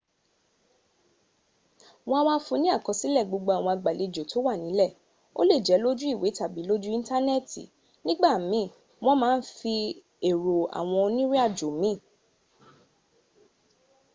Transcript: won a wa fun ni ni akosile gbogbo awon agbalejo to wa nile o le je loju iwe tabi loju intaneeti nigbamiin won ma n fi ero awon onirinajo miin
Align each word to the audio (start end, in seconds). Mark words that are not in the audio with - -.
won 2.07 2.19
a 2.21 2.25
wa 2.27 2.35
fun 2.45 2.57
ni 2.61 2.67
ni 2.69 2.69
akosile 2.77 3.21
gbogbo 3.27 3.51
awon 3.57 3.73
agbalejo 3.75 4.23
to 4.31 4.37
wa 4.45 4.53
nile 4.63 4.87
o 5.39 5.41
le 5.49 5.55
je 5.65 5.75
loju 5.83 6.05
iwe 6.13 6.29
tabi 6.37 6.61
loju 6.69 6.89
intaneeti 6.99 7.63
nigbamiin 8.05 8.69
won 9.05 9.17
ma 9.21 9.29
n 9.37 9.39
fi 9.57 9.73
ero 10.29 10.57
awon 10.79 10.99
onirinajo 11.07 11.67
miin 11.79 11.99